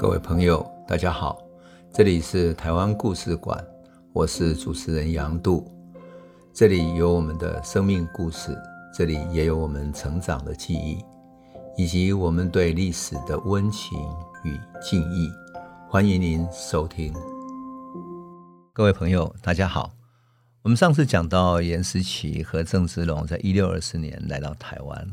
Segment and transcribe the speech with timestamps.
[0.00, 1.42] 各位朋友，大家好，
[1.92, 3.62] 这里是台湾故事馆，
[4.14, 5.70] 我是主持人杨度，
[6.54, 8.56] 这里有我们的生命故事，
[8.94, 11.04] 这里也有我们成长的记忆，
[11.76, 13.98] 以及我们对历史的温情
[14.42, 15.30] 与敬意。
[15.86, 17.12] 欢迎您收听。
[18.72, 19.90] 各位朋友，大家好。
[20.62, 25.10] 我们上次讲到颜思齐和郑芝龙在一六二四年来到台湾，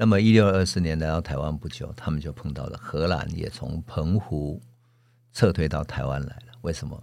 [0.00, 4.58] 那么一六二四年来到台湾不久，他们就碰到了荷兰，也从澎湖
[5.30, 6.54] 撤退到台湾来了。
[6.62, 6.98] 为什么？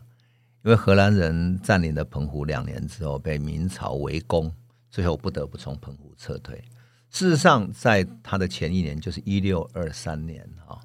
[0.64, 4.52] 因为荷兰人占领了澎湖两年之后，被明朝围攻，
[4.90, 6.58] 最后不得不从澎湖撤退。
[7.12, 10.82] 事实上，在他的前一年，就是一六二三年啊，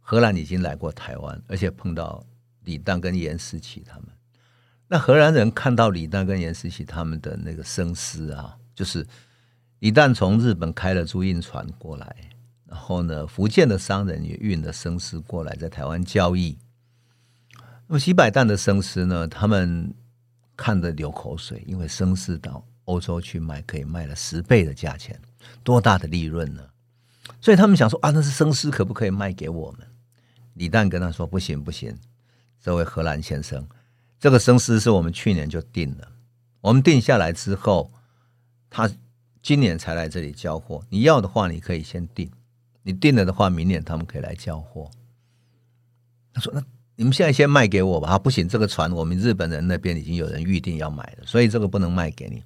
[0.00, 2.24] 荷兰已经来过台湾，而且碰到
[2.64, 4.06] 李旦跟颜思齐他们。
[4.88, 9.06] 那荷兰人看到李旦跟颜思齐他们的那个生丝啊，就是
[9.82, 12.14] 李旦从日本开了租运船过来，
[12.66, 16.56] 然后呢，福建的商人也运了生丝过来，在台湾交易。
[17.88, 19.92] 那么几百担的生丝呢，他们
[20.56, 25.20] 看得流口水，因为生丝到欧洲去卖，可以卖了十倍的价钱，
[25.64, 26.62] 多大的利润呢？
[27.40, 29.80] 所以他们想说啊，那是生丝，可不可以卖给我们？
[30.54, 31.98] 李旦跟他说：不行，不行，
[32.60, 33.66] 这位荷兰先生。
[34.20, 36.12] 这个生丝是我们去年就定了，
[36.60, 37.92] 我们定下来之后，
[38.70, 38.88] 他
[39.42, 40.82] 今年才来这里交货。
[40.88, 42.28] 你要的话，你可以先定；
[42.82, 44.88] 你定了的话，明年他们可以来交货。
[46.32, 46.62] 他说：“那
[46.94, 52.42] 你们现在先卖给我吧。”，不行，这个船我们日本人那边已经有人预定要买了，所以这个不能卖给你。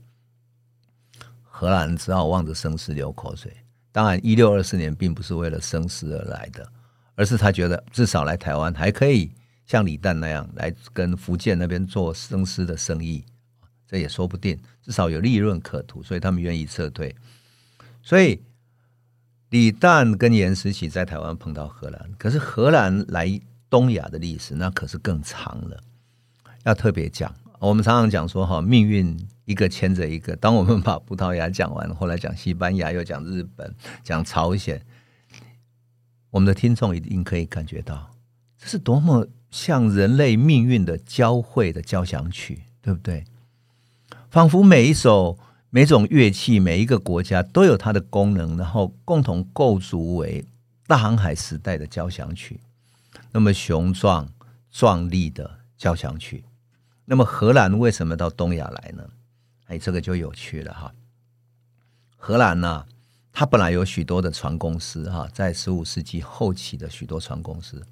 [1.43, 3.55] 荷兰只好望着生丝流口水。
[3.93, 6.67] 当然，一六二四年并不是为了生丝而来的，
[7.15, 9.33] 而是他觉得至少来台湾还可以。
[9.67, 13.25] 像李旦那样来跟福建那边做生丝的生意，
[13.87, 17.15] 这也说不定，至少有利润可图，所以他们愿意撤退。
[18.03, 18.43] 所以
[19.51, 25.81] 李旦跟颜思齐在台湾碰到荷兰，可是荷兰来东亚的历史那可是更长了，
[26.65, 27.35] 要特别讲。
[27.59, 30.37] 我们常常讲说哈，命运一个牵着一个。
[30.37, 34.85] 当我们把葡萄牙讲完，后来讲西班牙，又讲日本，讲朝鲜，
[36.31, 38.11] 我们的听众一定可以感觉到，
[38.59, 39.27] 这是多么。
[39.49, 43.25] 像人类命运的交汇的交响曲，对不对？
[44.37, 45.39] 仿佛每一首、
[45.71, 50.45] 每种乐器、每一个国家都有它的功能，然后共同构筑为
[50.87, 52.61] 大航海时代的交响曲。
[53.33, 54.29] 那么雄壮、
[54.71, 56.45] 壮丽的交响曲。
[57.07, 59.05] 那么荷兰为什么到东亚来呢？
[59.69, 60.93] 哎，这个就有趣了哈。
[62.19, 62.87] 荷兰呢、啊，
[63.33, 67.83] 它本来有许多的船公司哈，在十五世纪后期的许多船公司。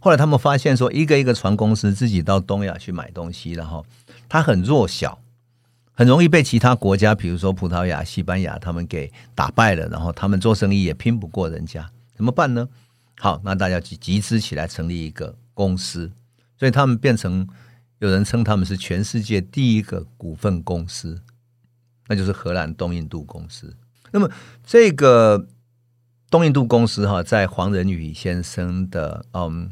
[0.00, 3.86] 后来他们发现说，一个一个船公司自己到东亚去买东西，然后
[4.28, 5.20] 它很弱小，
[5.94, 9.88] 很容易被其他国家，比如说葡萄牙、西班牙，他们给打败了。
[9.88, 12.68] 然后他们做生意也拼不过人家，怎么办呢？
[13.18, 16.10] 好，那大家集集资起来成立一个公司，
[16.58, 17.48] 所以他们变成
[18.00, 21.22] 有人称他们是全世界第一个股份公司，
[22.08, 23.76] 那就是荷兰东印度公司。
[24.10, 24.28] 那么
[24.64, 25.46] 这个
[26.28, 29.70] 东印度公司哈，在黄仁宇先生的嗯。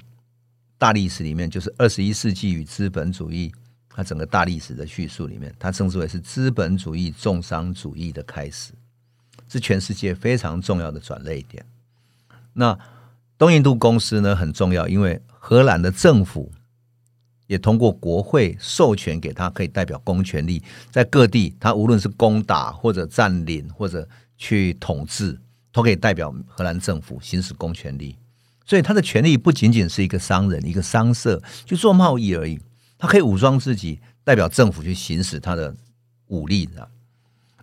[0.78, 3.52] 大历史里面，就是二十一世纪与资本主义，
[3.94, 8.72] 它整个大历史的叙述里面，它称之为是资本主义重商主义的开始，
[9.48, 11.64] 是全世界非常重要的转捩点。
[12.54, 12.78] 那
[13.38, 16.52] 东印度公司呢，很重要，因为荷兰的政府
[17.46, 25.38] 也通过国会授权给他，可以代表公权力，在各地，他无论是攻打或者占领或者去统治，
[25.70, 28.16] 都可以代表荷兰政府行使公权力。
[28.64, 32.60] 所以他的权利不仅仅是一个商人、一个商社去做贸易而已，
[33.02, 35.74] 他可以武装自己，代表政府去行使他的
[36.28, 36.70] 武力。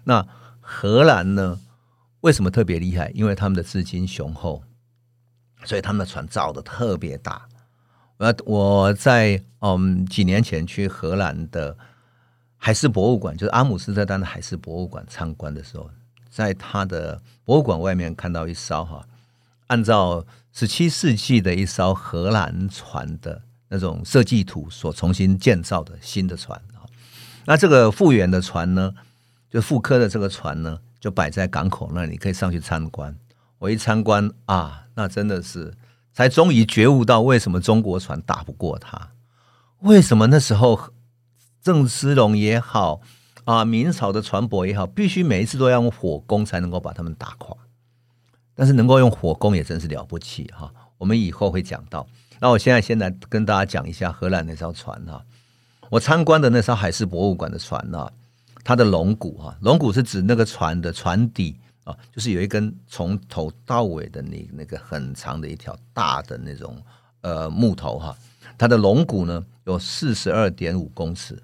[0.04, 0.28] 那
[0.60, 1.58] 荷兰呢？
[2.20, 3.10] 为什么特别厉害？
[3.12, 4.62] 因为他们的资金雄厚，
[5.64, 7.48] 所以他们的船造的特别大。
[8.18, 11.78] 我我在嗯几年前去荷兰的
[12.58, 15.90] 海事博物馆，就是阿姆斯特丹的海事博物馆参观的时候，
[16.30, 19.08] 在他的博物馆外面看到一艘哈，
[19.68, 26.60] 按照十七世纪的一艘荷兰船的那种设计图所重新建造的新的船，
[27.46, 28.94] 那这个复原的船呢，
[29.50, 33.16] 就复刻的这个船呢，就摆在港口那里，可以上去参观。
[33.60, 35.76] 我一参观啊，那真的是
[36.14, 39.12] 才终于觉悟到为什么中国船打不过它，
[39.82, 40.92] 为什么那时候
[41.62, 43.02] 郑芝龙也好
[43.44, 47.56] 啊，明朝的船舶也好，必须每一次都要用火攻才能够把他们打垮。
[48.56, 50.74] 但是能够用火攻也真是了不起哈！
[50.98, 52.06] 我们以后会讲到。
[52.40, 55.24] 那我现在先来跟大家讲一下荷兰那艘船哈。
[55.90, 58.08] 我参观的那艘海事博物馆的船呢，
[58.64, 66.78] 它的龙骨哈，龙骨是指那个船的船底啊，就是有一根从头到尾的那那个很长的一条大的那种
[67.22, 68.16] 呃木头哈，
[68.58, 71.42] 它的龙骨呢有四十二点五公尺，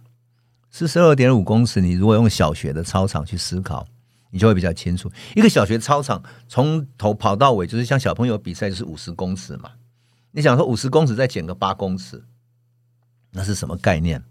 [0.70, 3.86] 四十二点五公尺，你如果用小学的操场去思考，
[4.30, 5.12] 你就会比较清楚。
[5.36, 9.72] 一个小学操场从头跑到尾，就是像小朋友比赛，就是五十公尺嘛。
[10.36, 12.22] 你想说五十公尺再减个八公尺，
[13.32, 14.22] 那是什么概念？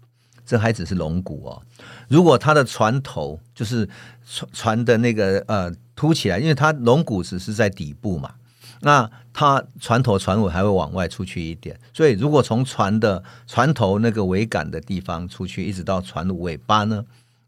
[0.45, 1.63] 这还只是龙骨哦。
[2.07, 3.89] 如果它的船头就是
[4.23, 8.35] 船船的那个呃凸起来，因为它龙骨只是在底部嘛，
[8.81, 11.79] 那它船头船尾还会往外出去一点。
[11.91, 17.03] 所以如果从船的船头那个桅杆的地方出去，一直到船的尾巴呢，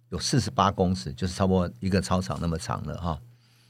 [0.09, 3.19] 有四十八公尺，就是差不多一个操场那么长了哈。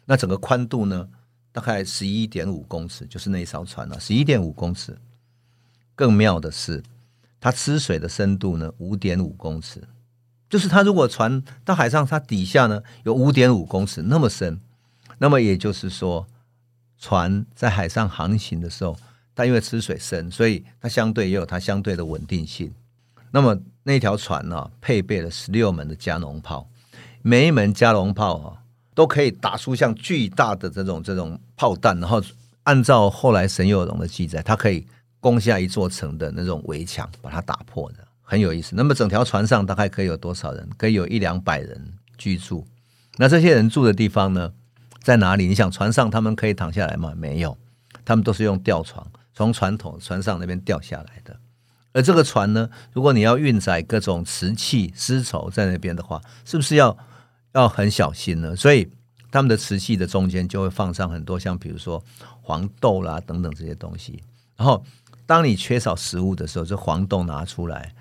[0.05, 1.09] 那整个宽度呢，
[1.57, 4.95] 大概十一点五公尺，就是那艘船了，十一点五公尺。
[5.95, 6.83] 更妙的是。
[7.39, 9.81] 它吃水的深度呢，五点五公尺，
[10.47, 14.59] 就是它如果船到海上，它底下呢有五点五公尺那么深，
[15.17, 16.27] 那么也就是说，
[16.99, 18.95] 船在海上航行的时候，
[19.35, 22.71] 它因为吃水深，所以它相对也有它相对的稳定性。
[23.31, 26.69] 那么那条船呢，配备了十六门的加农炮，
[27.23, 28.63] 每一门加农炮啊，
[28.97, 32.19] 都可以打出像巨大的这种这种炮弹，然后
[32.63, 34.87] 按照后来沈有容的记载，它可以。
[35.19, 38.75] 攻下一座城的那种围墙，把它打破的很有意思。
[38.75, 40.69] 那么整条船上大概可以有多少人？
[40.77, 42.65] 可以有一两百人居住。
[43.17, 44.53] 那这些人住的地方呢，
[45.01, 45.47] 在哪里？
[45.47, 47.13] 你想船上他们可以躺下来吗？
[47.17, 47.57] 没有，
[48.05, 51.35] 他们都是用吊床从船头船上那边掉下来的。
[51.93, 56.95] 而这个船呢，如果你要运载各种瓷器、丝绸在那边的话，是不是要
[57.57, 58.55] 要很小心呢？
[58.55, 58.89] 所以
[59.31, 62.03] 他们的瓷器的中间就会放上很多像比如说
[62.41, 64.23] 黄豆啦等等这些东西，
[64.55, 64.83] 然后。
[65.27, 67.93] 当你缺少食物的时候，这黄豆拿出来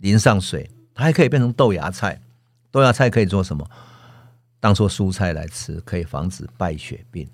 [0.00, 2.18] 淋上水，它还可以变成豆芽菜。
[2.70, 3.68] 豆芽菜可以做什么？
[4.60, 7.28] 当做蔬菜来吃，可以防止败血病。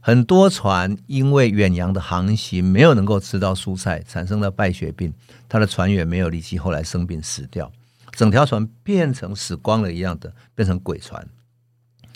[0.00, 5.14] 很多船因为远洋的航行没有能够吃到蔬菜，产生了败血病。
[5.48, 7.70] 他的船员没有力气，后来生病死掉，
[8.12, 11.28] 整条船变成死光了一样的，变成鬼船。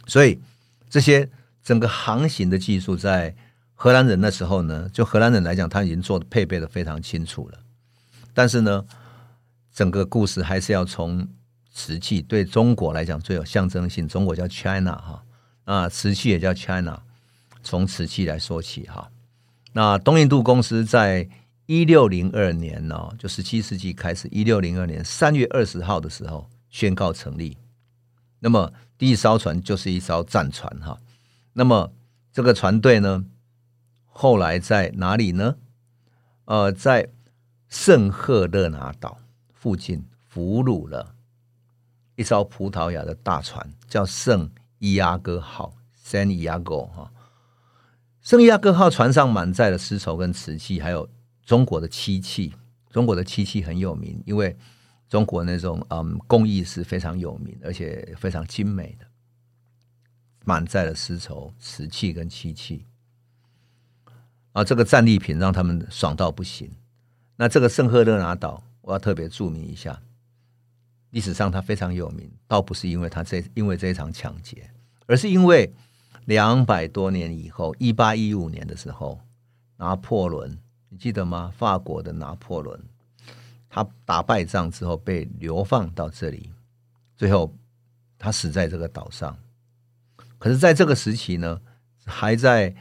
[0.06, 0.40] 所以
[0.88, 1.28] 这些
[1.62, 3.34] 整个航行的技术在。
[3.78, 7.58] 荷兰人那时候呢，就荷兰人来讲，他已经做的配备的非常清楚了。
[8.32, 8.82] 但是呢，
[9.70, 11.28] 整个故事还是要从
[11.70, 15.24] 瓷器对中国来讲最有象征性，中国叫 China 哈，
[15.64, 17.02] 啊，瓷器也叫 China，
[17.62, 19.10] 从瓷器来说起哈。
[19.74, 21.28] 那东印度公司在
[21.66, 27.58] 一六零二年呢，就十七世纪开始，一六零二年三月二十号的时候宣告成立。
[28.38, 30.96] 那么第一艘船就是一艘战船哈。
[31.52, 31.92] 那么
[32.32, 33.24] 这个船队呢，
[34.06, 35.56] 后来在哪里呢？
[36.44, 37.08] 呃，在
[37.68, 39.18] 圣赫勒拿岛
[39.52, 41.16] 附近俘虏了
[42.14, 44.48] 一艘葡萄牙的大船，叫圣
[44.78, 45.74] 伊亚哥号
[46.04, 47.10] （San Iago） 哈。
[48.22, 51.08] 圣伊亚哥号船上满载了丝绸跟瓷器，还有
[51.46, 52.52] 中国的漆器。
[52.90, 54.56] 中国的漆器很有名，因为
[55.06, 59.06] 中国那种嗯工艺是非常有名，而且非常精美的，
[60.44, 62.86] 满载了丝绸、瓷器跟漆器。
[64.52, 66.70] 啊，这个战利品让他们爽到不行。
[67.36, 70.00] 那这个圣赫勒拿岛，我要特别注明一下，
[71.10, 74.70] 历史上它非常有名，倒不是因为它这因为这一场抢劫，
[75.04, 75.70] 而是因为
[76.24, 79.20] 两百多年以后，一八一五年的时候，
[79.76, 81.52] 拿破仑，你记得吗？
[81.56, 82.80] 法国的拿破仑，
[83.68, 86.52] 他打败仗之后被流放到这里，
[87.16, 87.54] 最后
[88.18, 89.36] 他死在这个岛上。
[90.38, 91.60] 可是，在这个时期呢，
[92.04, 92.74] 还在。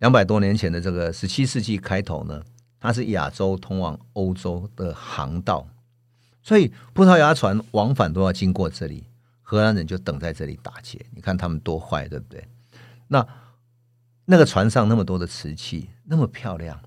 [0.00, 2.42] 两百多年前的这个十七世纪开头呢，
[2.78, 5.66] 它是亚洲通往欧洲的航道，
[6.42, 9.06] 所以葡萄牙船往返都要经过这里，
[9.40, 11.06] 荷兰人就等在这里打劫。
[11.14, 12.46] 你看他们多坏，对不对？
[13.08, 13.26] 那
[14.26, 16.78] 那个船上那么多的瓷器，那么漂亮，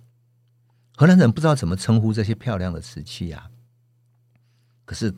[0.97, 3.49] 荷兰人不知道怎么称呼这些漂亮的瓷器啊。
[4.83, 5.13] 可是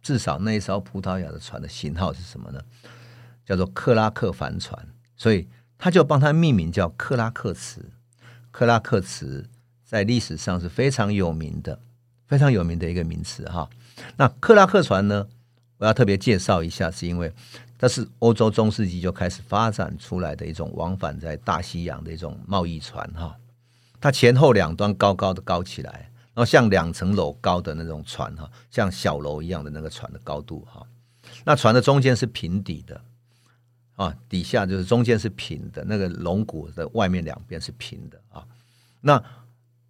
[0.00, 2.60] 至少那一艘葡萄牙的船的型号是什么呢？
[3.44, 5.48] 叫做克拉克帆船，所以。
[5.76, 7.90] 他就帮他命名叫克拉克瓷，
[8.52, 9.50] 克拉克瓷
[9.82, 11.78] 在历史上是非常有名的，
[12.26, 13.68] 非常有名的一个名词哈。
[14.16, 15.26] 那克拉克船呢，
[15.76, 17.30] 我要特别介绍一下，是因为
[17.76, 23.36] 它是欧洲中世纪就开始发展出来的一种往返在大西洋的一种贸易船哈。
[24.04, 30.86] 它前后两端高高的高起来，然后像两层楼高的那种船哈，像小楼一样的那个船的高度哈。
[31.42, 33.00] 那船的中间是平底的。
[33.96, 38.44] 啊，底下就是中间是平的，那个龙骨的外面两边是平的啊。
[39.00, 39.24] 那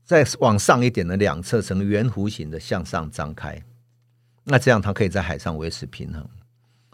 [0.05, 3.65] 再往上一点的两侧呈圆弧形的向上张开，
[4.45, 6.25] 那这样它可以在海上维持平衡。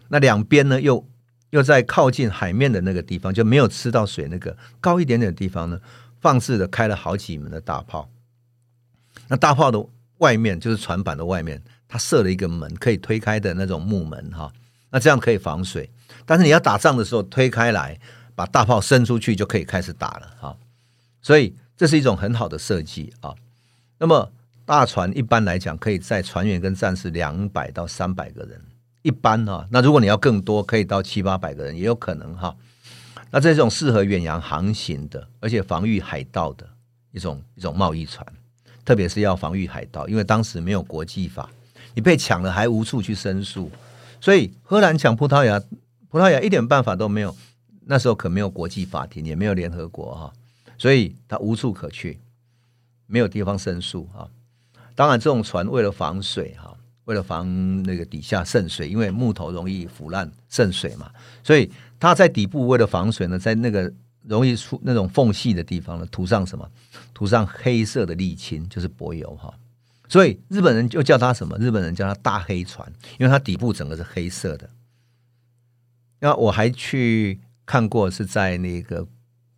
[0.08, 1.06] 那两边呢，又
[1.50, 5.78] 又在靠近海面的那个地方，就没有吃到水那个高一点点的地方呢，
[6.20, 8.08] 放肆的开了好几门的大炮。
[9.28, 9.84] 那大炮的
[10.18, 14.52] 外面就是船板的外面，它设了一个门，可以推开的那种木门哈。
[14.90, 15.90] 那这样可以防水。
[16.26, 17.98] 但是你要打仗的时候，推开来
[18.34, 20.56] 把大炮伸出去就可以开始打了哈。
[21.22, 23.34] 所以这是一种很好的设计啊。
[23.98, 24.32] 那么
[24.64, 28.60] 大船一般来讲可以载船员跟战士两百到三百个人，
[29.02, 29.66] 一般哈。
[29.70, 32.54] 那如果你要更多，可以到七八百个人也有可能哈。
[33.30, 36.68] 那这种适合远洋航行的，而且防御海盗的
[37.12, 38.26] 一种一种贸易船，
[38.84, 41.49] 特别是要防御海盗，因为当时没有国际法，
[41.94, 43.70] 你被抢了还无处去申诉，
[44.20, 45.62] 所以荷兰抢葡萄牙，
[46.08, 47.37] 葡萄牙一点办法都没有。
[47.87, 50.32] 那时候可没有国际法庭，也没有联合国哈，
[50.78, 52.20] 所以他无处可去，
[53.06, 54.28] 没有地方申诉哈。
[54.94, 61.10] 当然，这种船为了防水哈，为了防那个底下渗水，因为木头容易腐烂渗水嘛，
[61.42, 61.68] 所以
[62.00, 63.92] 它在底部为了防水呢，在那个
[64.23, 66.69] 容易出那种缝隙的地方呢，涂上什么？
[67.14, 69.54] 涂上黑色的沥青，就是柏油哈。
[70.09, 71.57] 所以日本人就叫它什么？
[71.59, 74.69] 日本人叫它大黑船，因为它底部整个是黑色的。
[76.19, 79.07] 那我还去看过，是在那个。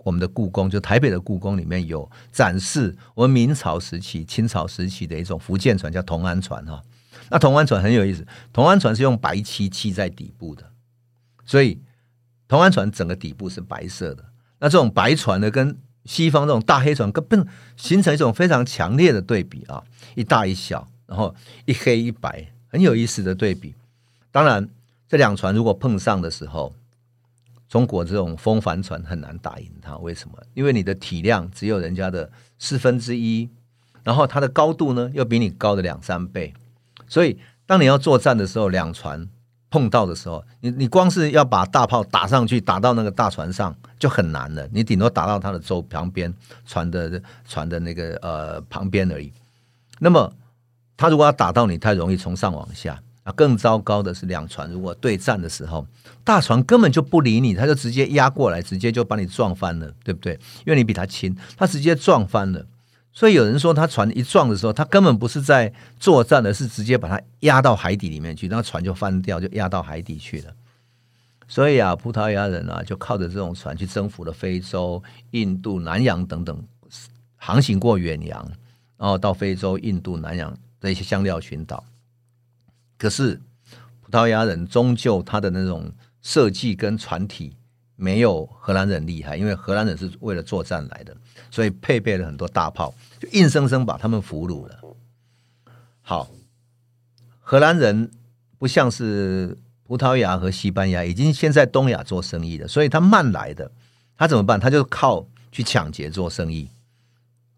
[0.05, 6.83] 我们的故宫，就台北的故宫里面有展示我们明朝时期、清朝时期的一种福建船，叫同安船哈。
[7.31, 10.73] 那同安船很有意思，同安船是用白漆漆在底部的，
[11.45, 11.81] 所以
[12.53, 14.23] 同安船整个底部是白色的。
[14.59, 17.47] 那这种白船呢，跟西方这种大黑船根本
[17.79, 19.83] 形成一种非常强烈的对比啊，
[20.15, 23.75] 一大一小，然后一黑一白，很有意思的对比。
[24.31, 24.69] 当然，
[25.09, 26.75] 这两船如果碰上的时候，
[27.71, 30.37] 中国这种风帆船很难打赢它，为什么？
[30.53, 33.49] 因为你的体量只有人家的四分之一，
[34.05, 36.53] 然后它的高度呢又比你高的两三倍，
[37.09, 39.27] 所以当你要作战的时候，两船
[39.73, 46.33] 碰到的时候，你你光是要把大炮打上去，打到那个大船上就很难了，你顶多打到它的周旁边
[46.67, 49.33] 船的船的那个呃旁边而已。
[49.99, 50.31] 那么
[50.97, 53.01] 他如果要打到你，太容易从上往下。
[53.25, 55.87] 啊，更糟糕的是，两船如果对战的时候，
[56.25, 60.33] 大船根本就不理你，他就直接压过来，直接就把你撞翻了，对不对？
[60.67, 62.67] 因为你比他轻，他直接撞翻了。
[63.13, 70.55] 所以有人说，他船一撞的时候，他根本不是在作战的，是直接把它压到海底里面去，那船就翻掉，就压到海底去了。
[71.47, 75.03] 所以啊，葡萄牙人啊，就靠着这种船去征服了非洲、
[75.33, 76.65] 印度、南洋等等，
[77.37, 78.43] 航行过远洋，
[78.97, 81.85] 然后到非洲、印度、南洋的一些香料群岛。
[82.97, 83.39] 可是，
[84.01, 85.93] 葡萄牙人终究他的那种
[86.23, 87.55] 设计跟船体
[87.97, 91.17] 没有荷兰人厉害，因为荷兰人是为了作战来的，
[91.51, 94.79] 所以配备了很多大炮，就硬生生把他们俘虏了。
[96.01, 96.31] 好，
[97.41, 98.11] 荷兰人
[98.59, 103.71] 不像是葡萄牙和西班牙已经先在东亚做生意了，所以他慢来的，
[104.17, 104.59] 他怎么办？
[104.59, 106.69] 他就靠去抢劫做生意，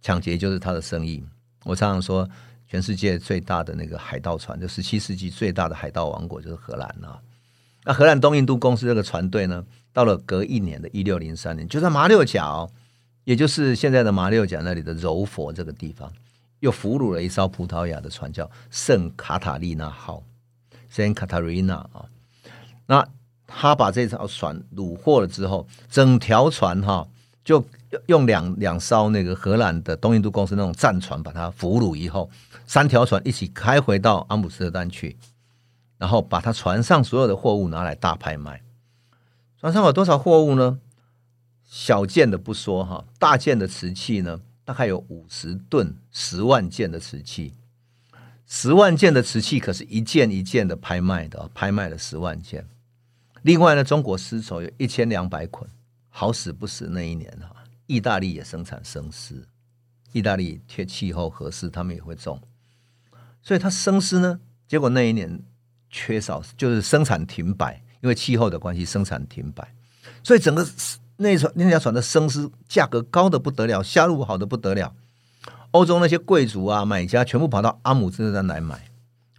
[0.01, 1.25] 抢劫就是他的生意。
[1.65, 2.29] 我常常说。
[2.67, 7.21] 全世界最大的那个海盗船，就十七世纪最大的海盗王国就是荷兰啊。
[7.85, 12.71] 那荷兰东印度公司这个船队呢，到了隔一年的一六零三年，就在马六甲哦，
[13.25, 16.13] 也就是现在的马六甲那里的柔佛这个地方，
[16.61, 20.23] 又俘虏了一艘葡萄牙的船，叫圣卡塔利娜号
[20.93, 22.07] （Saint Catarina） 啊。
[22.87, 23.07] 那
[23.47, 27.07] 他把这艘船虏获了之后，整条船哈
[27.45, 27.65] 就。
[28.07, 32.29] 用两两艘那个荷兰的东印度公司那种战船把它俘虏以后，
[32.67, 35.17] 三条船一起开回到阿姆斯特丹去，
[36.05, 38.63] 然后把他船上所有的货物拿来大拍卖。
[39.59, 40.79] 船上有多少货物呢？
[41.65, 47.55] 小件的不说哈，大件的瓷器呢，大概有五十吨，十万件的瓷器，
[48.47, 52.69] 十万件的瓷器可是一件一件的拍卖的，拍卖了十万件。
[53.41, 55.67] 另外呢，中国丝绸有一千两百捆，
[56.11, 57.65] 好死不死那一年哈。
[57.87, 59.49] 意大利也生产生丝，
[60.13, 62.39] 意大利天气候合适，他们也会种，
[63.41, 65.43] 所以它生丝呢，结果那一年
[65.95, 69.73] 缺少，就是生产停摆，因为气候的关系，生产停摆，
[70.25, 70.67] 所以整个
[71.17, 74.93] 那船那条船的生丝价格高得不得了，销路好得不得了，
[75.71, 78.91] 欧洲那些贵族啊买家全部跑到阿姆斯特丹来买，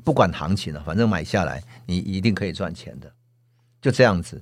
[0.05, 3.11] 不管行情了，反正买下来你一定可以赚钱的，
[3.81, 4.41] 就这样子，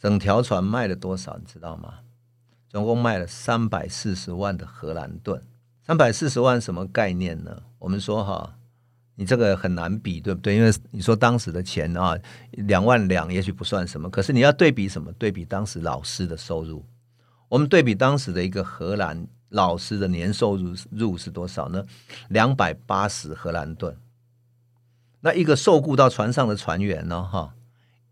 [0.00, 1.96] 整条船卖了多少，你知道吗？
[2.70, 5.42] 总共卖了三百四十万的荷兰盾，
[5.86, 7.62] 三百四十万什么概念呢？
[7.78, 8.57] 我们说哈，
[9.18, 10.56] 你这个很难比，对不对？
[10.56, 12.16] 因为你说当时的钱啊，
[12.52, 15.12] 两万两也许不算什么，可是你要对比什么？
[15.12, 16.86] 对比当时老师的收入，
[17.48, 21.84] 我们对比当时的一个荷兰老师的年收入入是多少呢？
[22.28, 23.94] 两百八十荷兰盾。
[25.20, 27.22] 那一个受雇到船上的船员呢？
[27.22, 27.54] 哈，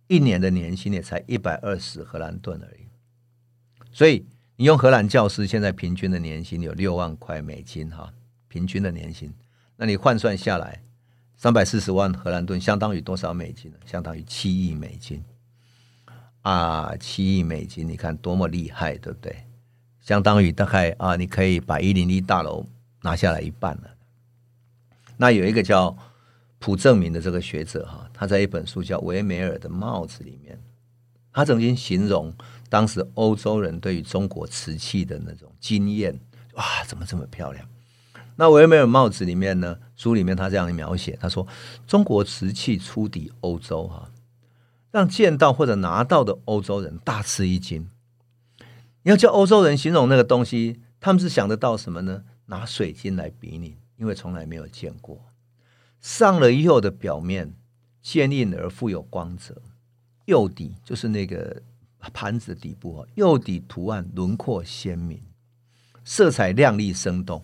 [0.09, 2.89] 一年的年薪也才一百二十荷兰盾而已，
[3.93, 4.27] 所以。
[4.59, 8.11] 你用荷兰教师现在平均的年薪有六万块美金哈，
[8.49, 9.31] 平均的年薪。
[9.77, 10.83] 那你换算下来，
[11.37, 13.77] 三百四十万荷兰盾相当于多少美金呢？
[13.85, 15.23] 相当于七亿美金
[16.43, 16.97] 啊！
[16.99, 19.45] 七亿美金，你看多么厉害，对不对？
[20.01, 22.65] 相当于大概啊，你可以把一零一大楼
[23.03, 23.91] 拿下来一半了。
[25.19, 25.97] 那有一个叫
[26.59, 30.59] 朴正明的这个学者哈，他在一本书叫《维梅尔的帽子》里面，
[31.33, 32.35] 他曾经形容
[32.71, 36.19] 当时欧洲人对于中国瓷器的那种惊艳，
[36.55, 37.69] 哇，怎么这么漂亮？
[38.37, 41.47] 那维梅尔帽子里面呢，书里面他这样描写，他说
[41.87, 44.11] 中国瓷器出抵欧洲，哈，
[44.91, 47.91] 让见到或者拿到的欧洲人大吃一惊。
[49.03, 52.25] 你要叫欧洲人形容那个东西，他们是想得到什么呢？
[52.47, 55.33] 拿水晶来比拟，因为从来没有见过。
[56.01, 57.55] 上了釉的表面
[58.03, 59.63] 坚硬而富有光泽，
[60.27, 61.63] 釉底就是那个
[62.13, 65.23] 盘子底部啊，釉底图案轮廓鲜明，
[66.05, 67.43] 色彩亮丽生动。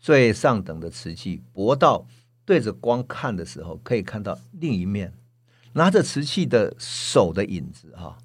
[0.00, 2.06] 最上等的瓷器，薄到
[2.46, 5.12] 对着光看的时候，可以看到另一面
[5.74, 8.16] 拿着瓷器的手的影子哈，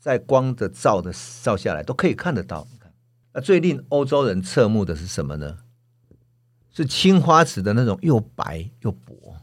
[0.00, 2.66] 在光的照的照下来都可以看得到。
[2.72, 2.92] 你看，
[3.32, 5.58] 那最令欧洲人侧目的是什么呢？
[6.72, 9.36] 是青花瓷的那种又白又薄，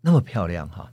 [0.00, 0.90] 那么漂亮哈。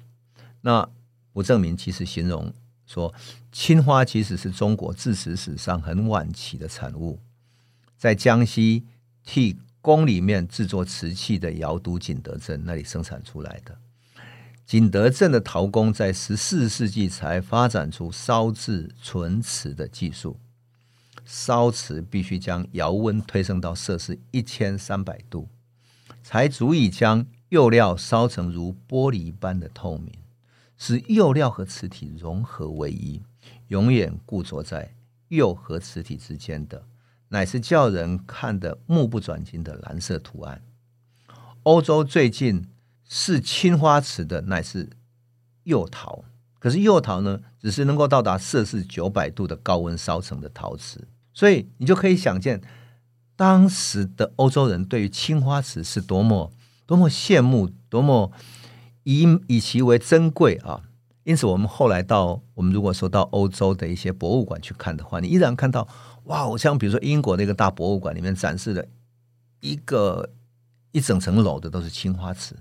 [0.61, 0.87] 那
[1.33, 2.53] 不证明其实形容
[2.85, 3.11] 说，
[3.51, 7.19] 青花其实是中国制瓷史上很晚期的产物，
[7.97, 8.85] 在江西
[9.23, 9.57] 替。
[9.81, 13.77] 宫里面制作瓷器的窑都景德镇那里生产出来的。
[14.65, 20.39] 景德镇的陶工在十四世纪才发展出烧制纯瓷的技术。
[21.25, 25.49] 烧瓷必须将窑温推升到摄氏一千三百度，
[26.23, 30.11] 才足以将釉料烧成如玻璃般的透明，
[30.77, 33.21] 使釉料和瓷体融合为一，
[33.67, 34.95] 永远固着在
[35.27, 36.83] 釉和瓷体之间的。
[37.33, 40.61] 乃是叫人看得目不转睛的蓝色图案。
[41.63, 42.67] 欧洲最近
[43.07, 44.89] 是青花瓷的，乃是
[45.63, 46.25] 釉陶。
[46.59, 51.07] 可是釉陶呢，只是能够到达摄氏九百度的高温烧成的陶瓷。
[51.33, 52.61] 所以你就可以想见，
[53.37, 56.51] 当时的欧洲人对于青花瓷是多么
[56.85, 58.33] 多么羡慕，多么
[59.03, 60.81] 以以其为珍贵啊！
[61.23, 65.87] 因此，我们后来到我们如果说到欧洲的一些博物馆去看的话，你依然看到。
[66.25, 66.47] 哇！
[66.47, 68.87] 我像比如说英国那个大博物馆里面展示的
[69.59, 70.29] 一个
[70.91, 72.55] 一整层楼的都是青花瓷，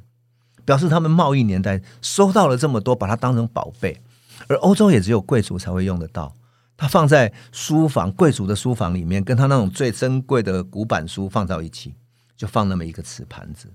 [0.64, 4.00] 表示他们贸易年代收到了这么多，把它当成宝贝。
[4.48, 6.34] 而欧洲也只有贵族才会用得到，
[6.76, 11.94] 它放在书房，贵族的书房里面，跟他那种最珍贵的古板书放到一起，
[12.36, 13.70] 就放那么一个瓷盘子。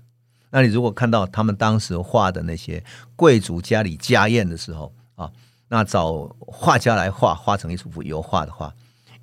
[0.50, 2.82] 那你如果看到他们当时画的那些
[3.14, 5.30] 贵族家里家宴的时候啊，
[5.68, 8.74] 那找画家来画，画成一幅油画的话。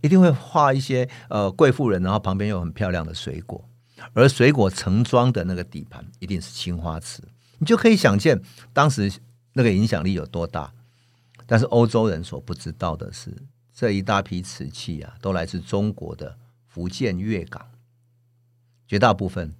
[0.03, 3.69] 一定会画一些呃贵妇人，然后旁边有很漂亮的水果，
[4.11, 7.23] 而水果盛装的那个底盘一定是青花瓷，
[7.57, 8.41] 你就可以想见
[8.73, 9.11] 当时
[9.53, 10.73] 那个影响力有多大。
[11.45, 13.33] 但是欧洲人所不知道的是，
[13.73, 16.37] 这一大批瓷器啊，都来自中国的
[16.67, 17.65] 福建粤港，
[18.85, 19.55] 绝大部分。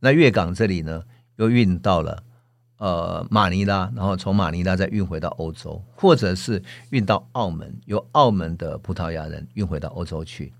[0.00, 1.04] 那粤港这里呢，
[1.36, 2.22] 又运到了。
[2.78, 10.52] 呃，马尼拉，然后从马尼拉再运回到欧洲，或者是运到澳门，由澳门的葡萄牙人运回到欧洲去。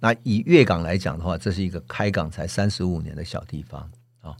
[0.00, 3.90] 那以粤港来讲的话，这是一个开港才三十五年的小地方
[4.20, 4.36] 啊，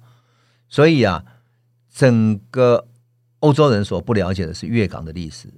[0.69, 1.25] 所以啊，
[1.91, 2.87] 整个
[3.41, 5.49] 欧洲人所不了解的是粤港的历史。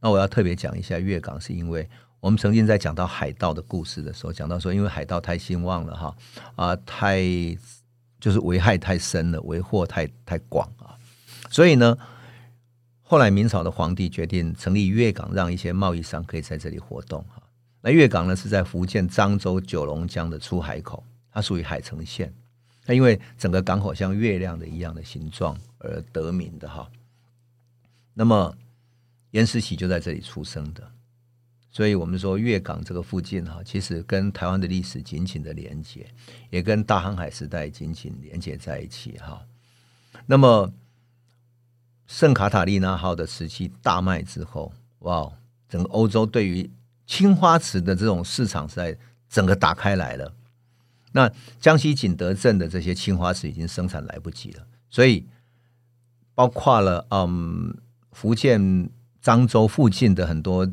[0.00, 6.16] 那我要特别讲一下粤港，是因为我们曾经在讲到海盗的故事的时候，讲到说，因为海盗太兴旺了哈
[6.56, 7.22] 啊，太。
[8.26, 10.98] 就是危害太深了，为祸太太广啊，
[11.48, 11.96] 所以呢，
[13.00, 17.40] 后来明朝的皇帝决定成立粤港，让一些贸易商可以在这里活动哈。
[17.82, 22.34] 那粤港呢是在福建漳州九龙江的出海口，它属于海城县。
[22.84, 26.90] 那因为整个港口像月亮的一样的形状而得名的哈。
[28.12, 28.52] 那么
[29.30, 30.82] 颜思齐就在这里出生的。
[31.76, 36.06] 所以我们说粤港这个附近哈，其实跟台湾的历史紧紧的连接，
[36.48, 39.42] 也跟大航海时代紧紧连接在一起哈。
[40.24, 40.72] 那么
[42.06, 45.30] 圣卡塔利娜号的瓷器大卖之后，哇，
[45.68, 46.70] 整个欧洲对于
[47.06, 48.96] 青花瓷的这种市场在
[49.28, 50.32] 整个打开来了。
[51.12, 55.26] 那江西景德镇的这些青花瓷已经生产来不及了，所以
[56.34, 57.76] 包括了嗯
[58.12, 58.88] 福建
[59.22, 60.66] 漳州附近的很多。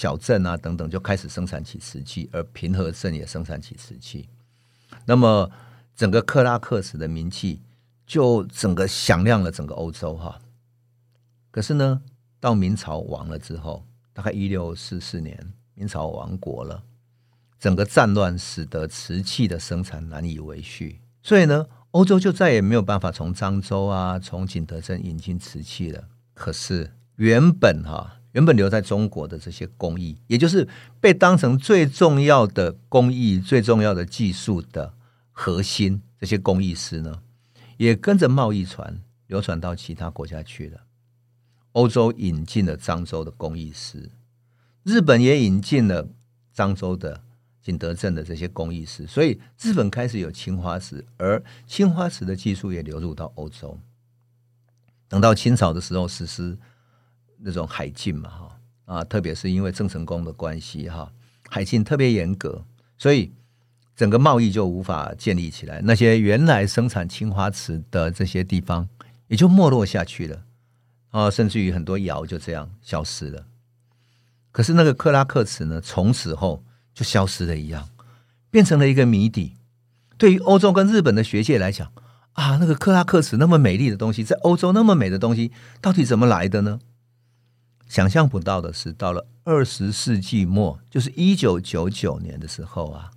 [0.00, 4.30] 小镇啊，等等，就开始生产起瓷器，而平和镇也生产起瓷器。
[5.04, 5.50] 那么，
[5.94, 7.60] 整个克拉克瓷的名气
[8.06, 10.40] 就整个响亮了整个欧洲哈。
[11.50, 12.00] 可是呢，
[12.40, 13.84] 到明朝亡了之后，
[14.14, 16.82] 大概一六四四年，明朝亡国了，
[17.58, 26.08] 整个战乱使得瓷器的生产难以维续，所以呢，欧洲就再也没有办法从漳州啊，从景德镇引进瓷器了。
[26.32, 30.68] 可是原本哈、原本留在中国的这些工艺，也就是
[31.00, 34.94] 被当成最重要的工艺、最重要的技术的
[35.32, 37.22] 核心，这些工艺师呢，
[37.76, 40.82] 也跟着贸易船流传到其他国家去了。
[41.72, 44.10] 欧洲引进了漳州的工艺师，
[44.82, 46.08] 日本也引进了
[46.54, 47.22] 漳州的。
[47.62, 53.78] 景德镇的这些工艺师，所以日本开始有青花瓷，而青花瓷的技术也流入到欧洲。
[55.08, 56.58] 等到清朝的时候，实施
[57.42, 61.10] 那种海禁嘛，哈啊，特别是因为郑成功的关系，哈，
[61.48, 62.64] 海禁特别严格，
[62.98, 63.32] 所以
[63.94, 65.80] 整个贸易就无法建立起来。
[65.84, 68.88] 那些原来生产青花瓷的这些地方，
[69.28, 70.42] 也就没落下去了
[71.10, 73.46] 啊，甚至于很多窑就这样消失了。
[74.52, 76.64] 可是那个克拉克瓷呢，从此后。
[76.92, 77.88] 就消失了一样，
[78.50, 79.54] 变成了一个谜底。
[80.18, 81.92] 对于欧洲跟日本的学界来讲，
[82.32, 86.80] 啊，那个克拉克瓷那么美丽的东西，在欧洲那么美的东西，到底怎么来的呢？
[87.90, 93.10] 想象不到的是，到了二十世纪末，就是一九九九年的时候啊，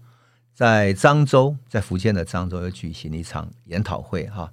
[0.56, 4.52] 在漳州，在福建的漳州，又举行一场研讨会，哈，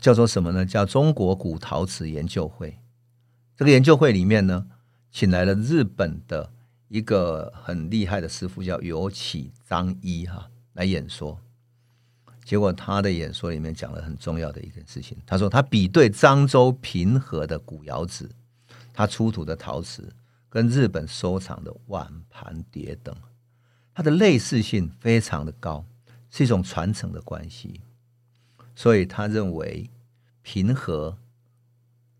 [0.00, 0.64] 叫做什么呢？
[0.64, 2.78] 叫中国古陶瓷研究会。
[3.54, 4.64] 这个研究会里面呢，
[5.12, 6.50] 请来了日本的。
[6.88, 11.38] 一个很厉害的师傅叫有启张一哈来演说，
[12.42, 15.16] 结果他的演说里面讲了很重要的一件事情。
[15.24, 18.28] 他说他比对漳州平和的古窑址，
[19.00, 20.14] 他出土的陶瓷
[20.48, 23.16] 跟日本收藏的碗盘碟等，
[23.94, 25.84] 它的类似性非常的高，
[26.30, 27.80] 是一种传承的关系。
[28.74, 29.88] 所以他认为
[30.42, 31.16] 平和、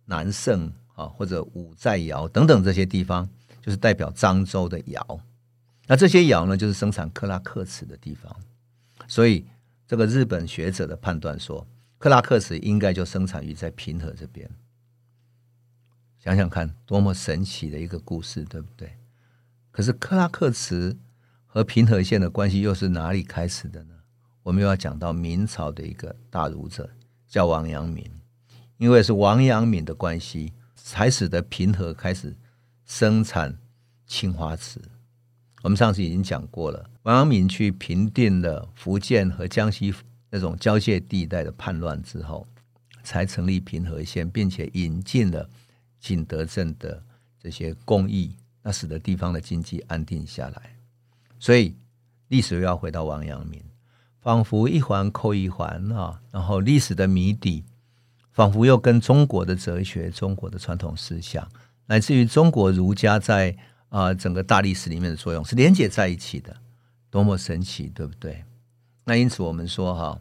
[0.07, 3.29] 南胜啊或者五寨窑等等这些地方。
[3.63, 5.21] 就是代表漳州的窑，
[5.87, 8.35] 那这些窑呢，就是生产克拉克瓷的地方。
[9.07, 9.45] 所以，
[9.87, 11.67] 这个日本学者的判断说，
[11.99, 14.51] 克拉克瓷应该就生产于在平和这边。
[16.23, 18.93] 想想看，多么神奇的一个故事，对不对？
[19.71, 20.99] 可是，克拉克瓷
[21.47, 23.95] 和平和县的关系又是哪里开始的呢？
[24.43, 26.91] 我们又要讲到明朝的一个大儒者，
[27.27, 28.05] 叫王阳明，
[28.77, 32.37] 因为是王阳明的关系，才使得平和开始。
[32.85, 33.57] 生产
[34.05, 34.83] 青花瓷，
[35.63, 36.91] 我们上次已经讲过了。
[37.05, 39.95] 王阳明去平定了福建和江西
[40.29, 42.49] 那种交界地带的叛乱之后，
[43.05, 45.49] 才成立平和县，并且引进了
[46.01, 47.01] 景德镇的
[47.39, 50.75] 这些工艺，那使得地方的经济安定下来。
[51.39, 51.77] 所以
[52.29, 53.63] 历史又要回到王阳明，
[54.21, 57.65] 仿佛一环扣一环啊，然后历史的谜底，
[58.33, 61.47] 仿佛又跟中国的哲学、中国的传统思想。
[61.87, 63.57] 来自于中国儒家在
[63.89, 66.57] 啊、整个大历史里面的作用是连接在一起的，
[67.11, 68.45] 多么神奇，对不对？
[69.03, 70.21] 那因此我们说哈，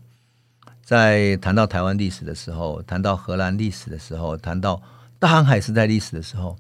[0.82, 4.82] 在谈到台湾历史的时候，谈到荷兰历史的时候，谈到
[5.20, 6.56] 大航海时代历史的时候，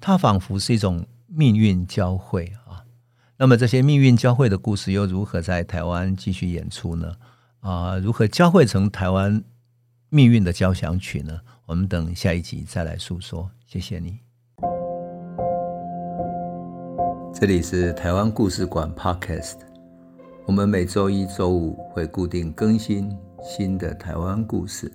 [0.00, 2.86] 它仿佛是一种命运交汇啊。
[3.36, 7.12] 那么这些命运交汇的故事又如何在台湾继续演出呢？
[7.58, 9.42] 啊，如何交汇成台湾
[10.08, 11.40] 命运的交响曲呢？
[11.66, 13.50] 我们等下一集再来诉说。
[13.66, 14.20] 谢谢你。
[17.34, 19.56] 这里是台湾故事馆 Podcast，
[20.46, 23.10] 我们每周一、周五会固定更新
[23.42, 24.92] 新的台湾故事，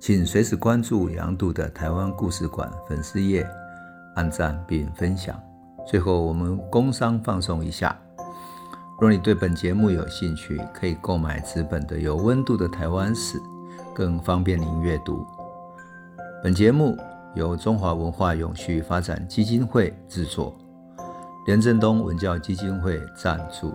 [0.00, 3.46] 请随时关注杨度的台湾故事馆粉丝页，
[4.16, 5.38] 按赞并分享。
[5.86, 7.94] 最后，我们工商放松一下：
[8.98, 13.38] 若你对本节目有兴趣，可以购买纸本的《有温度的台湾史》，
[13.94, 15.22] 更方便您阅读。
[16.42, 16.96] 本节目
[17.34, 20.56] 由中华文化永续发展基金会制作。
[21.46, 23.74] 连震东文教基金会赞助。